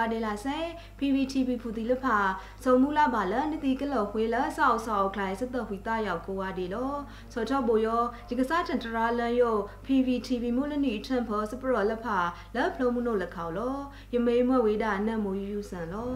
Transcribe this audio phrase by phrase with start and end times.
[0.00, 0.58] ကိုအဒေလာဆဲ
[1.00, 2.16] PVTV ဖူတီလဖာ
[2.64, 6.92] စုံမူလာပါလနတိကလောခွေးလဆောက်ဆောက်ခလိုက်စတော့ဝီတာရောက်ကိုအဒေလော
[7.32, 12.18] ဆောတော့ဘိုယောဒီကစားတန်တရာလန်ယော PVTV မူလနီထန်ဖောစပရောလဖာ
[12.54, 13.76] လက်ဖလုံးမှုနိုလက်ခေါလော
[14.14, 16.12] ယမေးမွဲဝေးတာနတ်မူယူယူဆန်လော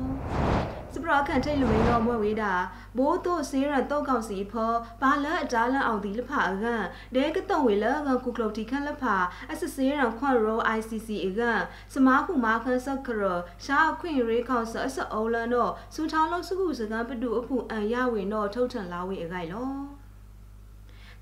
[0.95, 2.53] စပရခန်ထိတ်လူမင်းတော့မွဲဝေးတာ
[2.99, 9.17] ဘိုးတို့စေးရတော့ကောင်စီဖောဘာလအတားလန်အောင်ဒီလဖာအကန်ဒဲကတုံဝေလငကုကလုတ်တီခန့်လဖာ
[9.53, 11.61] အစစေးရခွန်ရော ICC အကန်
[11.95, 13.23] စမားခုမာခန်းစကရ
[13.65, 19.71] ရှားခွင့်ရေးကောင်ဆအစအုံးလန်တော့စူထောင်းလို့စုခုစကံပတူအဖူအန်ရဝေတော့ထုတ်ထန်လာဝေအခိုင်လော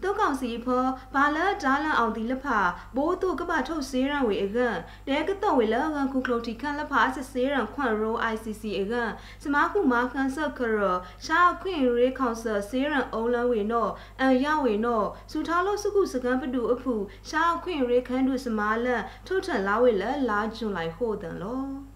[0.03, 2.59] တုတ်ကောင်စီဖောဘာလဒါလန်အောင်ဒီလဖာ
[2.97, 4.77] ဘိုးတုကပထုတ်စေးရန်ဝေအကန်
[5.09, 9.11] တဲကတော့ဝေလကန်ခုကလိုတီခန့်လဖာအစစေးရန်ခွန်ရို ICC အကန်
[9.43, 10.79] စမားခုမာခန်းဆကရ
[11.25, 16.95] ရှားခွင့်ရေးကောင်ဆစေးရန်အုံးလန်ဝေတော့အန်ရဝေတော့စူထားလို့စုခုစကံပတူအဖူ
[17.29, 21.92] ရှားခွင့်ရေးခန်းတို့စမားလန်ထုတ်ထန်လာဝေလလာဂျွန်လိုက်ဟိုတန်လော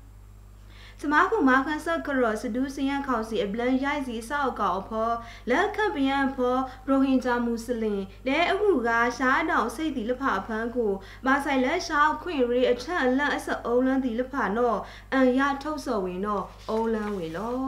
[1.02, 5.11] စမားကူမာခန်ဆက်ကရောစဒူးစယန်ခေါစီအဘလန်ရိုက်စီစောက်ကောက်ဖော
[5.50, 6.56] လက်ခပ်ပယံဖော
[6.89, 10.92] ရိုဟင်ဂျာမူစလင်လဲအခုကရှားတောင်စိတ်တီလဖဖန်းကို
[11.27, 14.78] မာဆိုင်လက်ရှားခွင့်ရီအထက်အလန့်အစအုံးလန်းတီလဖနော်
[15.12, 17.61] အန်ရထုတ်စော်ဝင်တော့အုံးလန်းဝင်လော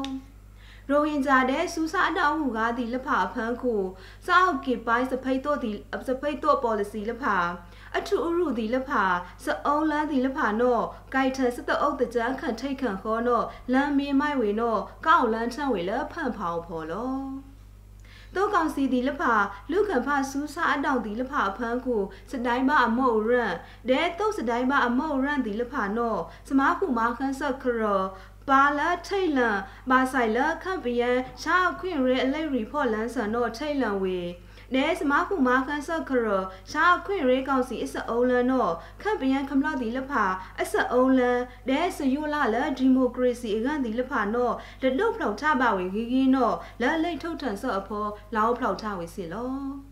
[0.90, 3.82] ရိုဟင်ဂျာတဲ့စူးစာအတောက်ဟုကားဒီလဖဖန်းကို
[4.26, 5.70] စောက်ကေပိုင်းစဖိတ်တော့ဒီ
[6.08, 7.24] စဖိတ်တော့ policy လဖ
[7.96, 9.04] အထူအရုဒီလဖာ
[9.44, 17.14] စအုံးလန်းဒီလဖာနော့ဂိုက်ထစတအုပ်တကြခန့်ထိတ်ခန့်ခေါ်နော့လမ်းမေးမိုက်ဝေနော့ကောက်လန်းထန့်ဝေလဖန့်ဖောင်ဖော်လော
[18.34, 19.32] တောကောင်စီဒီလဖာ
[19.70, 23.54] လူခံဖဆူးစားအတောက်ဒီလဖာအဖန်းကိုစတိုင်းမအမော့ရန်
[23.88, 27.84] ဒဲတုတ်စတိုင်းမအမော့ရန်ဒီလဖာနော့စမားခုမာခန်းဆက်ခရ
[28.48, 29.58] ပါလာထိတ်လန်
[29.90, 31.10] မာဆိုင်လခန့်ပယံ
[31.42, 34.18] ရှာခွင့်ရဲအလိတ်ရီဖော့လန်းဆန်တော့ထိတ်လန်ဝေ
[34.74, 36.28] နဲစမခုမာခန်းဆော့ခရ
[36.70, 40.24] ရှာခွင့်ရဲကောင်စီအစအုံးလန်တော့ခန့်ပယံခမလော့ဒီလဖာ
[40.60, 49.87] အစအုံးလန်ဒဲစယိုလာလဒီမိုကရေစီအကန်ဒီလဖာတော့လလုတ်ဖောက်ထပါဝေဂီဂီတော့လဲလိတ်ထုတ်ထန်ဆော့အဖောလောင်းဖောက်ထဝေစီလော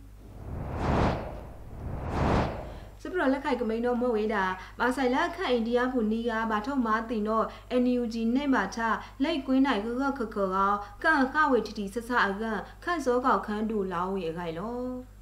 [3.07, 4.45] စပရလက်ခိုက်ကမိန်တော့မဝေးတာ
[4.79, 7.45] ဘာဆိုင်လက်ခတ်အိန္ဒိယဖူနီကဘာထုတ်မာတင်တော့
[7.83, 8.81] NUG နဲ့မှာချ
[9.23, 10.73] လက်ကွင်းနိုင်ခခခခကော
[11.03, 15.16] ကန်ခဝေတီတီဆဆအကန်ခန့်စောကောက်ခန်းတူလောင်းဝေအခိုင်လော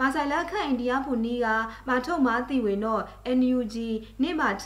[0.00, 1.46] မာဆိုင်လက်ခန့်အိန္ဒိယဖူနီက
[1.88, 3.02] မာထုတ်မာတီဝေနော့
[3.38, 3.76] NUG
[4.22, 4.64] နေမာထ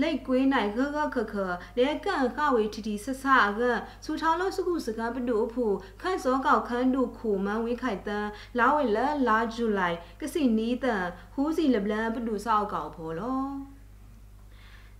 [0.00, 1.34] လိတ်ကွေးနိုင်ဂဂခခ
[1.76, 5.64] လေကန်ခဝေတီတီဆဆအကန်စူထောင်းလို့စုခုစကပတူအဖူ
[6.00, 8.26] ခန့်စောကောက်ခန်းတူခုမန်ဝေးခိုင်တန်
[8.58, 8.98] လာဝေလ
[9.28, 11.04] လာဂျူလိုက်ကစီနီးတန်
[11.34, 13.71] ဟူးစီလဘလန်ပတူဆောက်ကောက်ဖော်လော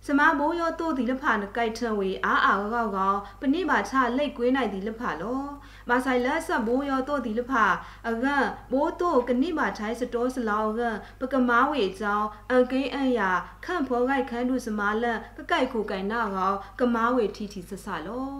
[0.07, 5.41] စမဘိုးရောတိုးဒီလဖာနကိုက်ထံဝေအာအာကောက်ကောက်ပနိပါချလိတ်ကွေးနိုင်ဒီလဖာလော
[5.89, 7.65] မာဆိုင်လက်ဆက်ဘိုးရောတိုးဒီလဖာ
[8.09, 10.81] အကန့်ဘိုးတိုးကနိပါထိုင်းစတောစလောက
[11.19, 13.29] ပကမားဝေချောင်းအကိန်းအန်ယာ
[13.65, 18.33] ခန့်ဖောကိုက်ခန်းတုစမာလန်ကကိုက်ခုကိုင်နာကောကမားဝေထီထီဆဆလော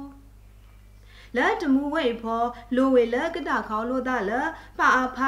[1.35, 2.43] လက်တမူဝေဖော
[2.75, 4.31] လိုဝေလက်ကတာခေါလို့တာလ
[4.79, 5.19] ပါအဖ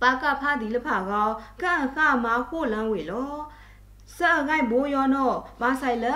[0.00, 1.28] ပါကဖာဒီလဖာကော
[1.62, 3.34] ကန်ခမာခိုလန်ဝေလော
[4.16, 6.06] ဆာဂိုင်ဘိုယောနောဘာဆိုင်လ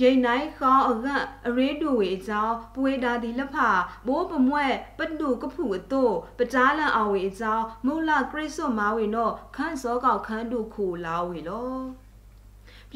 [0.00, 1.06] ရိန်နိုင်ခေါအက
[1.46, 3.70] အရေးတူဝေအကြောင်းပွေတာဒီလက်ဖာ
[4.06, 12.03] ဘိုးပမွဲ့ပတူကဖူအတိုပကြားလန်အဝေအကြောင်းမူလကရစ်ဆွမာဝေနောခန်းစောကောက်ခန်းတူခုလာဝေလော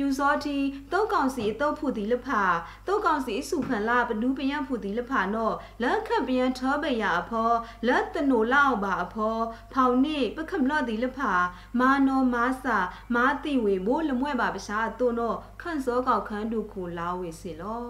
[0.01, 0.59] ပြူစောတီ
[0.93, 2.43] တုတ်ကောင်စီအတုတ်ဖူတီလဖာ
[2.87, 7.51] တုတ်ကောင်စီစုဖန်လာပနူးပယံဖူတီလဖာနော့လက်ခတ်ပယံထောပယအဖော
[7.87, 9.37] လက်တနိုလောက်ပါအဖော
[9.73, 11.33] ဖောင်နေပခမလော့တီလဖာ
[11.81, 12.79] မာနောမာစာ
[13.15, 17.89] မာတိဝေဘိုးလမွဲ့ပါပရှာတုံနော့ခန့်စောကောက်ခန်းတူခုလာဝေစီလော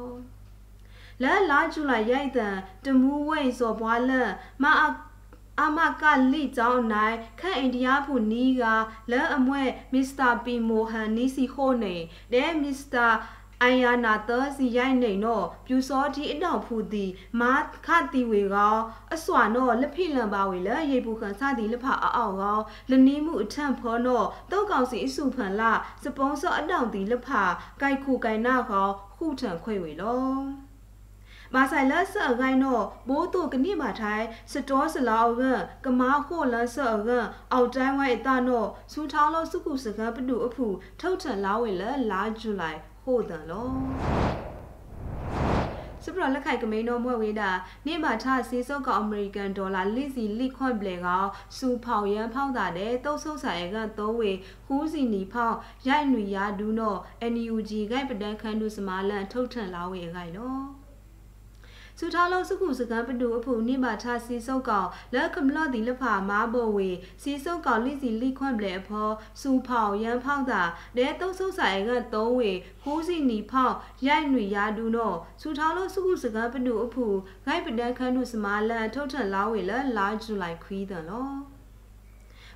[1.23, 4.33] လဲလာကျူလာရိုက်တန်တမူးဝိတ်စော်ပွားလန့်
[4.63, 4.89] မအ
[5.77, 8.63] မကလိကြောင်းနိုင်ခန့်အိန္ဒိယဖူနီးက
[9.11, 9.63] လန်အမွဲ
[9.93, 11.95] မစ္စတာပီမိုဟန်နီစီခိုနေ
[12.33, 13.09] ဒဲမစ္စတာ
[13.63, 17.07] အိုင်ယာနာသစီရိုက်နေတော့ပြူစောဒီအတောင်ဖူတီ
[17.41, 17.53] မာ
[17.87, 18.77] ခတီဝေကော
[19.15, 22.59] အစွာတော့လက်ဖိလံပါဝေလရေပူခံစသည်လက်ဖအောက်အောက်ကော
[22.91, 25.73] လနီးမှုအထန့်ဖောတော့တောက်ကောင်စီအစုဖန်လာ
[26.03, 27.29] စပွန်ဆောအတောင်တီလက်ဖ
[27.81, 30.68] ကြိုက်ခုကိုင်နာကောခုထန်ခွေဝေလော
[31.55, 35.43] မာဆိုင်လက်ဆော့ဂိုင်းတော့ဘိုးတို့ကနိမာထိုင်စတောစလောက်က
[35.85, 37.11] ကမာခိုလက်ဆော့က
[37.53, 40.67] အောက်တိုင်းဝိုင်အတနော့စူထောင်းလို့စုခုစကပတူအဖူ
[41.01, 43.69] ထုတ်ထန်လာဝေလက်လာဂျူလိုက်ဟိုတန်လော
[46.05, 47.51] စပရလက်ခိုက်ကမိန်တော်မွဲ့ဝေးတာ
[47.87, 51.07] နေမှာထားစီစုပ်ကအမေရိကန်ဒေါ်လာလိစီလိခွန်ပလေက
[51.59, 54.31] စူဖောင်ရန်ဖောက်တာတဲ့တုတ်ဆုပ်ဆိုင်ကသုံးဝေ
[54.67, 55.57] ဟူးစီနီဖောက်
[55.89, 56.99] ရိုက်နွေရဒူးတော့
[57.33, 60.78] NUG ဂိုက်ပဒန်ခန်းဒူစမာလန်ထုတ်ထန်လာဝေခိုင်နော်
[62.01, 66.91] စုထားလုံးစုခုစကန်ပတူအဖူနိမာချစီစုတ်ကောင်လက်ခမလော့ဒီလဖာမာဘဝေ
[67.23, 69.09] စီစုတ်ကောင်လိစီလိခွန့်ပလေအဖော
[69.41, 70.63] စူဖောင်ရန်ဖောက်တာ
[70.97, 72.51] ဒဲတုံးဆုတ်ဆိုင်ကသုံးဝေ
[72.83, 73.75] ခိုးစီနီဖောက်
[74.07, 77.07] ရိုက်နွေရာဒူနောစုထားလုံးစုခုစကန်ပတူအဖူ
[77.45, 81.58] ဂိုက်ပဒန်ခန်းနုစမာလန်ထုတ်ထန်လာဝေလလာဂျူလိုက်ခွီးတယ်လော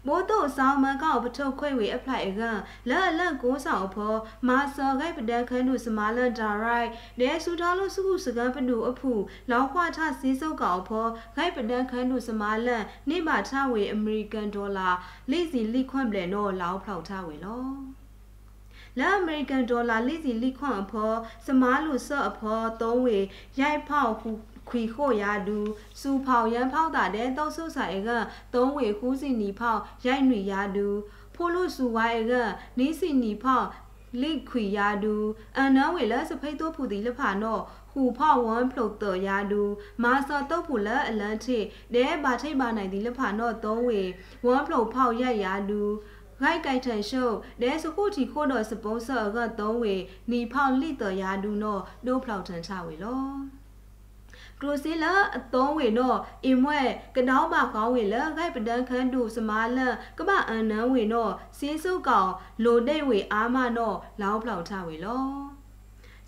[0.07, 2.59] မိုးတော့ဆောင်မကောက်ပထုတ်ခွေဝေအဖလိုက်အကန်
[2.89, 4.15] လက်အလက်ကိုဆောင်ဖော
[4.49, 6.89] မာစောဂိုက်ပဒန်ခန်းတို့စမာလန်ဒါရိုက်
[7.21, 9.13] နဲဆူထားလို့စုခုစကန်ပနူအဖူ
[9.51, 11.07] လောခွာထစီးစုပ်ကောင်ဖော
[11.37, 14.89] ဂိုက်ပဒန်ခန်းတို့စမာလန်နေမှာထဝေအမေရိကန်ဒေါ်လာ
[15.31, 17.65] လိစီလိခွန့်ပလဲနော်လောင်းဖောက်ထဝေလော
[18.99, 21.13] လာအမေရိကန်ဒေါ်လာလိစီလိခွန့်အဖော
[21.47, 23.19] စမားလူဆော့အဖောသုံးဝေ
[23.61, 24.31] ရိုက်ဖောက်ဟူ
[24.73, 25.59] ခွီခိုရာဒူ
[26.01, 28.11] စူဖောင်ရန်ဖောက်တာတဲ့တောက်ဆုဆိုင်က
[28.55, 30.87] သုံးဝေခူးစီနီဖောက်ရိုက်နွေရာဒူ
[31.35, 32.33] ဖိုလို့စူဝိုင်က
[32.79, 33.67] နီးစီနီဖောက်
[34.21, 35.15] လိခွေရာဒူ
[35.57, 39.63] အန်နဝေလစဖိတ်တော့ဖူဒီလဖာနော့ဟူဖောက်ဝမ်ဖလုတ်တော်ရာဒူ
[40.03, 41.59] မာစောတုတ်ဖူလအလန်ထိ
[41.95, 44.03] ဒဲဘာထိတ်ပါနိုင်ဒီလဖာနော့သုံးဝေ
[44.47, 45.83] ဝမ်ဖလုတ်ဖောက်ရက်ရာဒူ
[46.41, 49.95] ဂိုက်ကိုက်ထန်ရှုပ်ဒဲစခုတီခိုးတော်စပွန်ဆာကသုံးဝေ
[50.31, 53.23] နီဖောက်လိတော်ရာဒူနော့ဒိုးဖလောက်ထန်ချဝေလော
[54.63, 56.81] ကလိုစီလာအသုံးဝေတော့အင်မွဲ
[57.17, 62.31] ကတောင်းပါကောင်းဝေလဂိုက်ပဒန်ခန်းတူစမာလန်ကပအန်နန်းဝေတော့စီးစုပ်ကောင်
[62.65, 65.27] လိုဒိတ်ဝေအာမတော့လောင်းဖလောက်ထဝေလော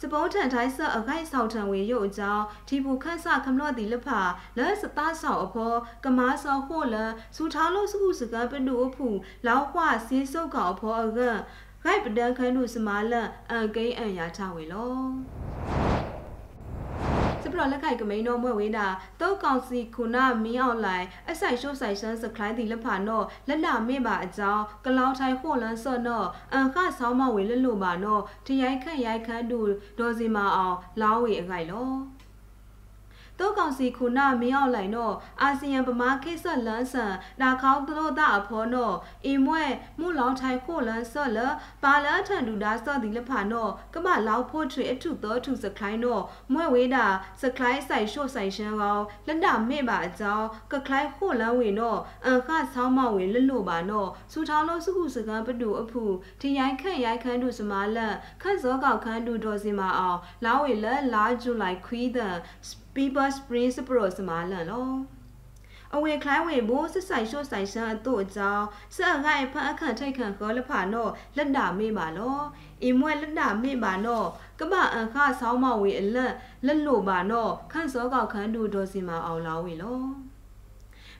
[0.01, 4.21] စပုံးထန်တိုင်းဆအခိုက်ဆောင်ထံဝေရုပ်အကြောင်းဒီဘူခန့်ဆခမလော့တီလဖာ
[4.59, 5.73] လဲစသားဆောင်အဖော
[6.05, 6.97] ကမားဆောဟိုလ
[7.37, 9.09] စူထားလို့စခုစကပနုအဖူ
[9.47, 11.21] လောက်ခွစီးစုပ်ကောင်အဖောအက
[11.85, 14.95] ဂိုက်ပဒန်ခန်းတူစမာလန်အန်ကိန်းအန်ယာထဝေလော
[15.83, 15.84] စ
[17.55, 18.87] ပရလက်ခိုက်ကမိန်တော့မွဲ့ဝေးတာ
[19.21, 29.61] တောက်ကောင်စီခုနာမင်းအောင်လိုက်အဆိုင်ရှိုးဆိုင်ဆန်းစကလိုင်းတီလက်ဖာတော့လက်လာမေ့ပါအကြောင်းကလောင်ထိုင်ဟိုလန်းစော့တော့အန်ခဆောင်းမဝေလက်လို့ပါတော့ထရိုက်ခန့်ရိုက်ခန့်တူ
[29.99, 31.91] ဒေါ်စီမအောင်လောင်းဝေအခိုက်လော
[33.41, 38.97] တောကောင်စီခုနာမင်းအောင်လိုက်တော့အာဆီယံပမာခိဆက်လန်းဆန်ဒါခေါင်းတို့တာအဖောတော့
[39.27, 39.65] အင်မွဲ
[39.99, 41.39] မှုလောင်ထိုင်ခိုလန်းဆော့လ
[41.83, 46.23] ပါလန်ထန်ဒူဒါဆော့ဒီလဖာတော့ကမလောက်ဖို့ထွေအထုတော်ထုစခိုင်းတော့
[46.53, 47.07] မွဲဝေးတာ
[47.43, 56.03] စခိုင်းဆိုင်ရှို့ဆိုင်ရှမ်းကောင်လက်တာမေ့ပါအကြောင်းကခိုင်းခိုလန်းဝင်တော့အန်ခဆောင်းမဝင်လွတ်လို့ပါတော့စူထောင်းလို့စုခုစကံပတူအဖူ
[56.41, 62.37] ထရိုင်းခန့်ရိုင်းခန်းတို့စမာလန်ခန့်စောကောက်ခန်းတို့ဒေါ်စင်မအောင်လာဝေလက်လာဂျူလိုက်ခွီးတဲ့
[62.94, 64.93] People's Principle စမာလန်လော
[65.94, 72.38] အဝေခလိုင်းဝေဘိုးစစ်ဆိုင်ရှို့ဆိုင်ဆန်းအတို့အကြောင်းဆက်ငိုင်ဖန်အခန့်ထိတ်ခန့်ခေါ်လဖာနော့လက်တာမေးပါလော
[72.82, 74.26] အင်မွဲလက်တာမေးပါနော့
[74.58, 76.32] ကမအန်ခဆောင်းမဝေအလက်
[76.67, 80.00] လက်လို့ပါနော့ခန့်စောကောက်ခန်းတူဒေါ်စီမအောင်လောဝေလော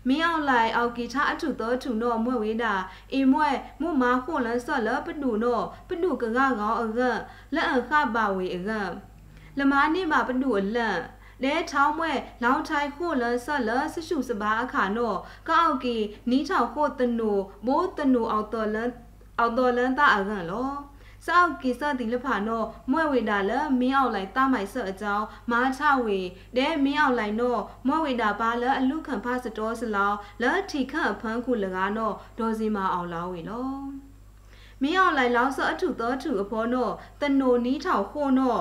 [0.09, 2.75] မင်းအောင်လိုက်အောက်ကီချာအထုတော်ထုနောမွဲ့ဝေးတာ
[3.12, 3.50] အင်မွဲ
[3.81, 7.00] မှုမာခုလန်ဆော့လပနုနောပနုကကကောင်းအက
[7.55, 8.70] လက်အခပါဝေအက
[9.59, 10.99] လမားနေမှာပနုအလက်
[11.43, 15.15] လဲထောင်းမွဲလောင်ထိုင်ခိုလဆလဆရှုစဘာအခါနော
[15.49, 15.97] ကောက်ကီ
[16.31, 17.33] နီးထောင်ခိုတနု
[17.67, 18.91] မိုးတနုအောက်တော်လန်
[19.39, 20.71] အောက်တော်လန်တာအကန်လော
[21.27, 26.21] စောက်ကိစတိလဖာနောမွဲဝေတာလမင်းအောင်လိုက်တာမိုင်ဆော့အကြောင်းမာချဝေ
[26.57, 27.57] ဒဲမင်းအောင်လိုက်နော
[27.87, 33.70] မွဲဝေတာပါလအလူခံဖစတော်စလောလထီခန့်ဖန်းခုလကားနောဒေါ်စီမာအောင်လောဝေလော
[34.82, 38.58] မင်းအောင်လိုက်လောင်းဆော့အထုတော်ထုအဖောနောတနိုနီးထောင်ခိုနော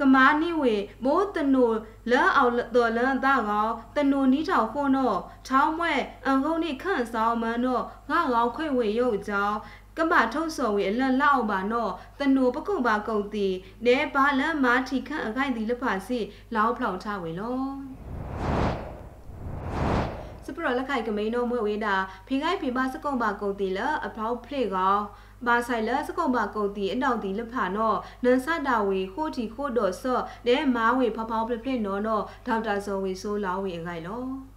[0.00, 0.74] ကမာနိဝေ
[1.04, 1.64] မိုးတနု
[2.10, 5.12] လဲအောင်တော်လန်တာကောတနုနီးထောင်ခုနော
[5.46, 5.94] ချောင်းမွဲ
[6.26, 9.56] အန်ကုန်းနိခန့်ဆောင်မန်နောငါကောင်းခွေဝေရုပ်ကြောင်း
[9.96, 13.48] ကမထုံးစော်ဝေအလန်လောက်ပါနောတနုပကုံပါကုံတီ
[13.86, 16.18] နဲဘာလန်မာထီခန့်အခိုင်တီလဖာစီ
[16.54, 18.03] လောင်းဖောင်ထဝေလော
[20.46, 21.94] စပရလက်ခိုက်ကမိန်တော့မွေဝေးတာ
[22.28, 24.96] ဖိခိုက်ဖိပါစကုံပါကုံတီလအဖောက်ဖလေကော
[25.46, 34.53] ဘာဆိုင်လစကုံပါကုတ်တီအတောင်တီလဖာနော်နန်ဆတာဝေခိုးတီခိုးတော်ဆော့တဲမားဝေဖဖောင်းပလပလနော်နော်ဒေါက်တာဇော်ဝေဆိုးလောင်းဝေအခိုင်လော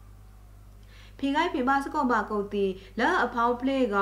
[1.19, 2.65] ဖီခိုင်ဖီမစကောပါကုတ်တီ
[2.99, 3.97] လက်အဖောင်းပလေက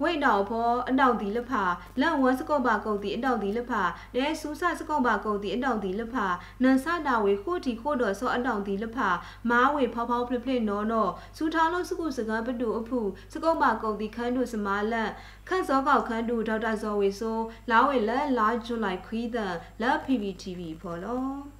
[0.00, 1.62] ဝိတ်တော်ဖောအတောင်တီလဖာ
[2.00, 3.82] လက်ဝစကောပါကုတ်တီအတောင်တီလဖာ
[4.14, 6.26] ဒဲဆူဆစကောပါကုတ်တီအတောင်တီလဖာ
[6.62, 9.08] နန်ဆတာဝေခိုးတီခိုးတော်ဆောအတောင်တီလဖာ
[9.50, 13.00] မားဝေဖောင်းဖောင်းပလပလနော်နော်စူထားလို့စကုစကပတူအဖူ
[13.32, 15.10] စကောပါကုတ်တီခန်းတို့စမာလက်
[15.48, 17.38] ခန့်စောကောက်ခန်းတို့ဒေါက်တာဇော်ဝေဆို
[17.70, 21.57] လာဝေလက်လာဂျူလိုက်ခွီးတဲ့လက် PPTV ဖော်လော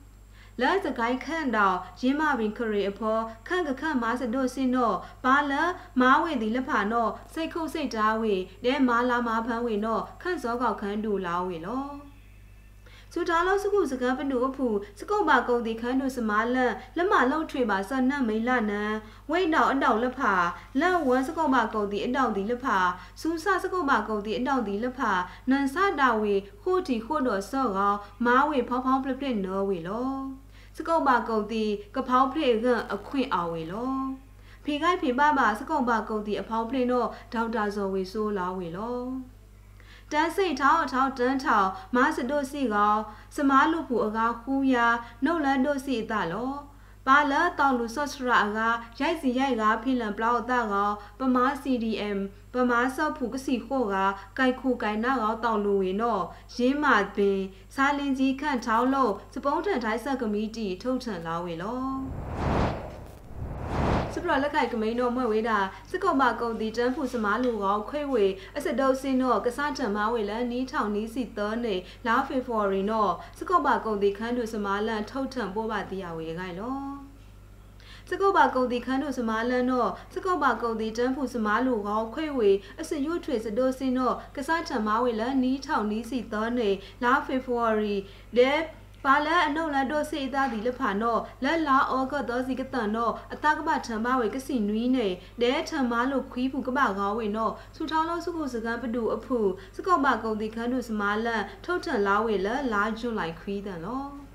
[0.62, 5.52] လာစကိုင်းခန့်တော်ရင်းမပင်ခရီအဖော်ခန့်ကခန့်မာစဒိုစင်တော့ဘာလ
[6.00, 8.34] မားဝေဒီလဖာတော့စိတ်ခုတ်စိတ်သားဝေ
[8.64, 11.88] တဲမာလာမာဖန်းဝေတော့ခန့်စောကောက်ခန်းတူလာဝေလော
[13.12, 14.66] စူတာလို့စကုစကပနုအဖူ
[14.98, 18.92] စကုံပါကုံတီခန်းတို့စမာလန်လက်မလုံးထွေပါဆနတ်မိလနန်
[19.30, 20.34] ဝိတ်တော်အတောင်လက်ဖာ
[20.80, 22.78] လက်ဝမ်းစကုံပါကုံတီအတောင်တီလက်ဖာ
[23.20, 25.12] စူးဆစကုံပါကုံတီအတောင်တီလက်ဖာ
[25.50, 30.12] နန်ဆတာဝေခိုးတီခိုးတော်ဆော့ကောမားဝေဖောင်းဖောင်းပလပလနော်ဝေလော
[30.78, 33.94] စစကုံပါကုတ်တီကဖောင်းဖလေကအခွင့်အာဝေလော
[34.64, 39.00] ဖေခိုင်ဖေပါပါစကုံပါကုတ်တီအဖောင်းဖလေတော့ဒေါက်တာဇော်ဝေဆိုးလာဝေလော
[40.12, 43.00] တန်းစိတ်ထောင်းအထောင်းတန်းထောင်းမဆတို့စီကောင်
[43.36, 44.86] စမားလူဖူအကားခူးယာ
[45.24, 46.52] နှုတ်လန်းတို့စီအတလော
[47.08, 48.58] ပါလာတောင်လူဆော့စရာက
[49.00, 50.74] ရိုက်စီရိုက်ကဖိလန်ပလောက်တာက
[51.18, 52.18] ပမာ CDM
[52.52, 53.96] ပမာဆော့ဖူကစီခို့က
[54.38, 56.24] ကိုက်ခုကိုင်နာကတောင်လူဝင်တော့
[56.56, 57.40] ရင်းမာပင်
[57.74, 62.47] စာလင်ကြီးခန့်ထောင်းလို့စပုံးထန်ထိုင်းဆက်ကမီတီထုတ်ထန်လာဝေလော
[64.14, 65.58] စပရလက်ခိုက်ကမိန်တော့မွဲ့ဝေးတာ
[65.90, 71.74] စကုံမကုံတီတန်းဖူစမားလူကောခွေဝေအစတုပ်စင်းတော့ကစားတံမဝေလန်နီးထောင်နီးစီသောနေ
[72.06, 76.80] လာဖေဖော်ရီတော့စကုံမကုံတီခန်းသူစမားလန်ထုတ်ထန်ပို့ပါတီရဝေခိုင်လော
[78.08, 82.50] စကုတ်ပါကုံတီခန်းတို့စမားလန်းတော့စကုတ်ပါကုံတီတန်းဖူစမားလူကောခွေဝေ
[82.80, 86.70] အစရွထွေစဒိုစင်းတော့ကစားထံမာဝေလနီးထောင်နီးစီသောနေ
[87.02, 87.94] လာဖေဖော်ရီ
[88.36, 88.52] လေ
[89.04, 95.08] ပါလအနုလတို့စေသားဒီလဖာနောလက်လာဩဂတ်သောစီကတန်နောအတကပထံမဝေကစီနွီးနေ
[95.42, 99.38] ဒဲထံမလို့ခွီးဖူကပကောင်းဝေနောစူထောင်းလို့စုခုစကန်ပတူအဖူ
[99.76, 104.27] စကောမကုံတီခန်းတို့စမာလန်ထုတ်ထန်လာဝေလလာကျွလိုက်ခွီးတန်လော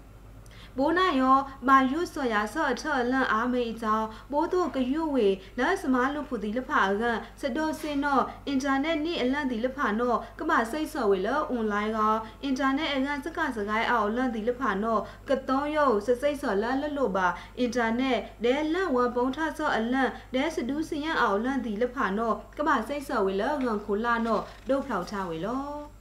[0.77, 1.37] ဘိုးနာယော
[1.67, 5.27] မာယုဆော်ယာဆော့ချော်လန့်အားမေးကြောင်းဘိုးတို့ကရွဝေ
[5.59, 7.03] လက်စမားလူဖူတီလဖာက
[7.41, 11.99] စတိုစင်နောအင်တာနက်နိအလန့်တီလဖာနောကမစိတ်ဆော်ဝေလအွန်လိုင်းက
[12.43, 14.99] အင်တာနက်အကစကစကိုင်းအောင်လန့်တီလဖာနော
[15.29, 17.27] ကတုံးယုတ်စစိတ်ဆော်လန့်လလို့ပါ
[17.59, 24.39] အင်တာနက်ဒဲလန့်ဝပုံထဆော့အလန့်ဒဲစဒူးစင်ရအောင်လန့်တီလဖာနောကမစိတ်ဆော်ဝေလငန်ခိုလာနော
[24.69, 25.92] ဒုတ်ဖောက်ချဝေလော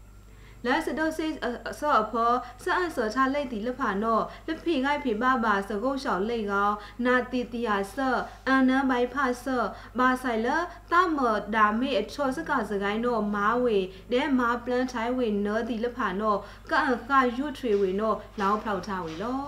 [0.67, 1.33] လာစဒိုစစ်
[1.71, 2.33] အစောအဖော
[2.65, 6.71] စအဆောချလိတ်တီလဖာနောလဖိခိုင်ဖိဘဘာစကုတ်ရှောင်းလိတ်ကော
[7.05, 8.17] နာတီတီယာဆော
[8.47, 9.63] အန်နန်ဘိုင်ဖာဆော
[9.99, 10.49] ဘာဆိုင်လ
[10.93, 11.19] တမ
[11.55, 13.79] ဒါမေအချောစကစကိုင်းနောမာဝေ
[14.13, 16.37] ဒဲမာပလန်ထိုင်ဝေနောတီလဖာနော
[16.71, 19.43] ကန်ခါရွထွေဝေနောလောင်းဖောက်ထားဝေလော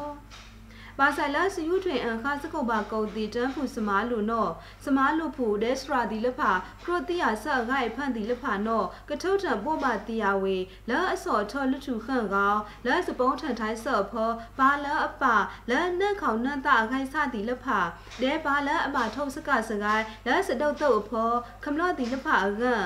[0.98, 4.48] ဘာဆိုင်လာစယူထွင်အန်ခါစကုတ်ပါကုတ်တီတန်းဖူစမားလူနော
[4.84, 6.50] စမားလူဖူဒက်စရာဒီလဖာ
[6.84, 10.56] ခရိုတီယာဆော့ဂိုင်ဖန်ဒီလဖာနောကထုတ်ထံပို့ပါတီယာဝေ
[10.90, 12.54] လာအစော်ထော်လူထုခန့်ကော
[12.86, 15.22] လာစပုံးထန်ထိုင်းဆော့ဖောဘာလာအပ
[15.70, 17.78] လာနန့်ခေါနန့်တာခိုင်စတီလဖာ
[18.22, 21.30] ဒဲဘာလာအမထုတ်စကစကိုင်းလာစတုတ်တုတ်ဖော
[21.64, 22.82] ခမလော့တီလဖာအကန်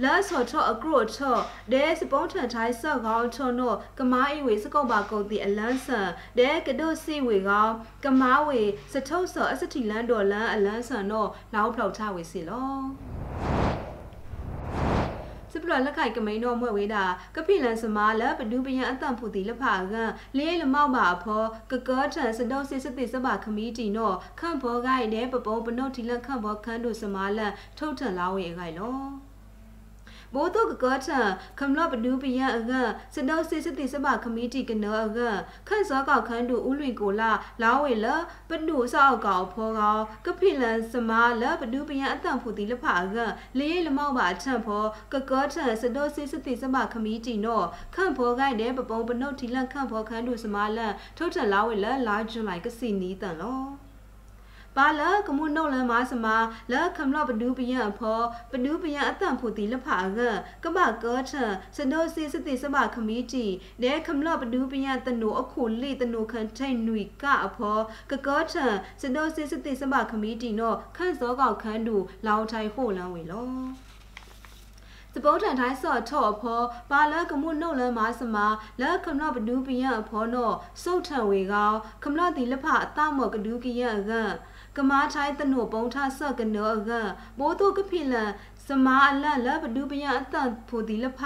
[0.00, 1.36] လာဆော်ချောအကရိုချော
[1.72, 6.08] ဒဲစပုံးထန်ထိုင်းဆော့ကောင်းချောနောကမားအီဝေစကုတ်ပါကုတ်တီအလန်းဆန်
[6.38, 8.60] ဒဲကဒိုစီဝေကောင်းကမားဝေ
[8.92, 12.76] စထုတ်ဆော့အစတီလန်ဒေါ်လန်အလန်းဆန်နောလောင်းဖောက်ချဝေစီလော
[15.52, 17.04] စပရလက်ခိုက်ကမိန်တော့မွဲ့ဝေးတာ
[17.36, 29.31] ကပိလန်စမာလပဒူပယံအတန်ဖူတီလဖာကန်လေးလမောက်ပါဖောကကောထန်စဒုတ်စစ်စစ်စပါခမီတီနောခန့်ဘောဂိုင်တဲ့ပပုံပနုတ်တီလခန့်ဘောခန်းတို့စမာလန်ထုတ်ထန်လာဝေဂိုင်လော
[30.34, 31.20] ဘိုးတော့ကကချာ
[31.58, 32.72] ခမလပဒူပယံအက
[33.14, 35.20] စတောစစ်စစ်တိစပခမီတီကနောအက
[35.68, 37.30] ခန့်စောကောက်ခန်းတူဥလွင်ကိုလာ
[37.62, 38.06] လာဝေလ
[38.48, 43.16] ပဒူဆောက်ကောက်ဖောကောကဖိလန်စမာလပဒူပယံအတန်ဖူတီလဖာက
[43.58, 47.62] လေးလမောက်ပါချန့်ဖောကကချာစတောစစ်စစ်တိစပခမီတီနော
[47.94, 53.81] ခန့်ဖောကိုင်းတဲ့ပပုံပနုတ်တီလန့်ခန့်ဖောခန်းတူစမာလန်ထုတ်ထလာဝေလလာဂျွန်လိုက်ကစီနီတန်လော
[54.76, 56.26] ပါလကမှုနှုတ်လမစမ
[56.72, 58.20] လခမလပဒူပယံဖော
[58.52, 60.18] ပဒူပယံအတန်ဖူတီလဖာက
[60.64, 61.32] ကပကောထ
[61.76, 63.46] စဒိုစီစတိစမခမီတီ
[63.82, 67.78] ဒဲခမလပဒူပယံတနုအခုလိတနုခန်ထိုင်နွိကအဖော
[68.10, 68.54] ကကောထ
[69.02, 73.48] စဒိုစီစတိစမခမီတီနောခန့်စောကောက်ခန်းတူလောင်ထိုင်ဖို့လန်းဝေလော
[75.14, 76.60] စပုံးထန်တိုင်းဆော့ထော့ဖော
[76.90, 78.36] ပါလကမှုနှုတ်လန်းမစမ
[78.80, 80.52] လက်ခမလပဒူပယံဖောနော
[80.82, 84.12] စုတ်ထံဝေကောခမလတိလဖအတမောကဒူကယံက
[84.76, 86.90] ကမာထိုင်းတနုပုံထဆကနောက
[87.38, 88.30] ဘိုးတုကဖိလန်
[88.66, 91.20] စမာအလတ်လဘဒူပယအတန်ဖူဒီလဖ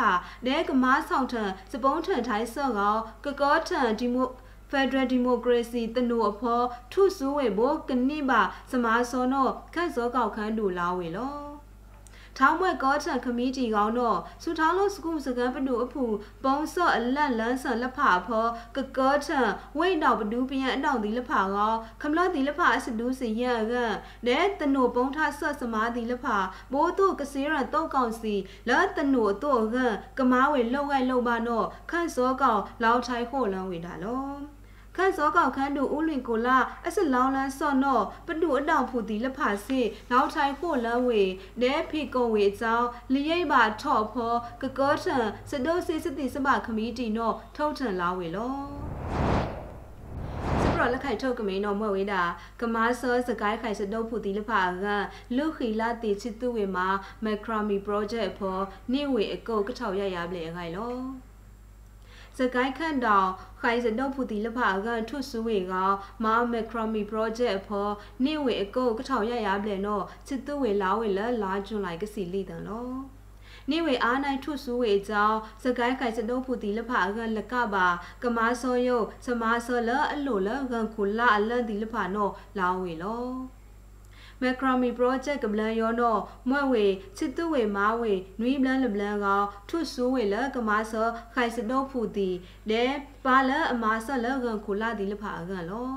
[0.46, 4.28] ဒဲကမာဆောင်ထံစပုံးထန်ထိုင်းဆော့ကောကကောထန်ဒီမို
[4.70, 6.60] Federal Democracy တနုအဖော
[6.92, 8.40] ထုဆူဝေဘောကနိပါ
[8.72, 11.55] စမာစောနောခန့်စောကောက်ခန်းတူလာဝေလော
[12.38, 16.04] ထောင်းမွဲကောချန်ခမီတီကောင်းတော့စူထောင်းလို့စကုစကန်ပနုအဖူ
[16.44, 23.94] ပုံစော့အလတ်လန်းဆန်လက်ဖာဖောကကောချန်ဝိတ်တော့ဘဒူးပြန်အတောင်ဒီလက်ဖာကောခမလဒီလက်ဖာအစဒူးစီရကန်
[24.26, 26.36] နဲတနုပုံထဆော့စမာဒီလက်ဖာ
[26.72, 28.34] ဘိုးတို့ကစေရန်တော့ကောင်စီ
[28.68, 34.55] လာတနုတော့ကန်ကမားဝေလောက်ဝိုက်လောက်ပါတော့ခန့်စောကောင်လောက်ထိုင်ခို့လန်းဝေတာလော
[34.96, 41.22] ခန့်စောကောက်ခန်းတို့ဥလင်ကိုလာအစလောင်းလန်းစော့နော့ပတူအတောင်ဖူတီလက်ဖာစီနောက်ထိုင်ဖို့လန်းဝေ
[41.62, 48.54] နဲဖိကုံဝေအကြောင်းလရိပ်ပါထော့ဖောကကောထန်စဒိုစီစတိစမခမီတီနော့ထုတ်ထန်လာဝေလော
[50.72, 52.22] ပရလက်ခိုင်ထုတ်ကမင်းတော့မွဲ့ဝေးတာ
[52.60, 54.86] ကမားစောစကိုင်းခိုင်စတုပ်ဖူတီလဖာက
[55.36, 56.88] လူခီလာတီချစ်သူဝေမှာ
[57.24, 58.58] မက်ခရာမီ project ဖော
[58.92, 60.92] နေဝေအကုတ်ကထောက်ရရပလေခိုင်လော
[62.38, 63.28] စစကိုင်းခန့်တောင်
[63.60, 65.74] ခိုင်စတော့ဖူတီလဖာကန်ထွတ်ဆူဝေက
[66.24, 67.88] မာမက်ခရမီ project ဖော
[68.24, 72.90] နေဝေအကုတ်ကထောင်ရရပလေနော်စစ်သူဝေလာဝေလလာကျွန်လိုက်ကစီလိတန်လော
[73.70, 77.86] နေဝေအားနိုင်ထုဆူဝေကြောင်းစကိုင်းခိုင်စတော့ဖူတီလဖာကန်လကပါ
[78.22, 83.26] ကမာစောယုစမာစောလအလိုလကန်ခုလာအလန်တီလဖာနော်လာဝေလော
[84.42, 86.16] မက်ခရမီ project ကပလန်ယောနော
[86.48, 86.84] မွဲ့ဝေ
[87.16, 89.26] ချစ်သူဝေမားဝေနွီဘလန်လဘလန်က
[89.68, 90.92] ထုဆူဝေလကမာဆ
[91.34, 92.30] ခိုင်စတော့ဖူတီ
[92.70, 92.84] လေ
[93.24, 95.92] ပါလအမာဆလကန်ခုလာတီလဖာကန်လော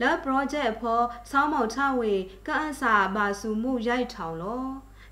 [0.00, 2.12] လဲ project ဖောဆောင်းမောင်ချဝေ
[2.46, 4.64] ကအန်စာဘာစုမှုရိုက်ထောင်လော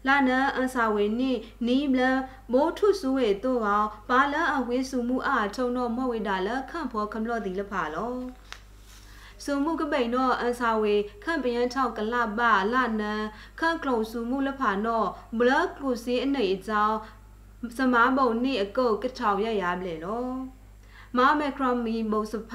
[0.07, 1.33] လာနန်အန်စာဝေနိ
[1.67, 2.19] နီဘလန်
[2.53, 3.69] မိုးထုဆူဝေတို့က
[4.09, 8.13] ဘာလအဝေစုမှုအားထုံတော့မဝေတာလခန့်ဖောခမလို့တီလဖာလော
[9.45, 12.41] စုမှုကပိန်တော့အန်စာဝေခန့်ပယန်းထောက်ကလပ
[12.73, 13.23] လာနန်
[13.61, 16.97] ခန့်ကလုံစုမှုလဖာတော့ဘလကူစီအနေအကြောင်း
[17.77, 20.29] စမားပုံနိအကုတ်ကထောင်ရရပလေလော
[21.17, 22.53] မာမက်ခရမီမုတ်စဖ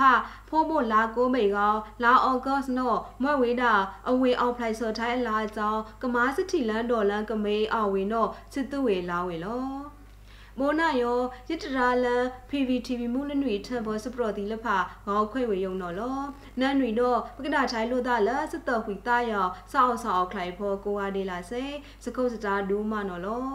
[0.48, 3.74] ဖိုးမို့လာကိုမိန်ကောလာအော်ဂတ်နော့မွဲ့ဝေးတာ
[4.10, 10.01] အဝေအောင်ဖလိုက်ဆော်ထိုင်းလာကြောင်းကမားစတီလန်ဒေါ်လန်ကမေးအဝေနော့စစ်သူဝေလာဝေလော
[10.60, 14.78] မိုးနာယောရစ်တရာလန် PVTV မူလနွေထံဘောစပရော်တီလဖာ
[15.08, 16.20] ငေါခွေဝေယုံနော်လော
[16.60, 21.64] နန်နွေတော့ပကဒထိုင်လို့တာလစတော်ခွေတာယောစောက်စောက်ခလိုက်ဖောကိုဝါဒေလာစေ
[22.04, 23.46] စကုတ်စတာဒူးမနော်လော